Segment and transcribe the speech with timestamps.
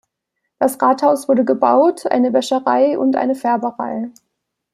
[0.57, 4.09] Das Rathaus wurde gebaut, eine Wäscherei und eine Färberei.